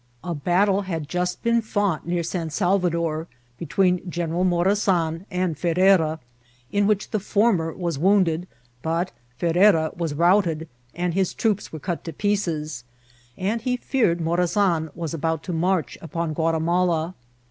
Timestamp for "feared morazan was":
13.77-15.13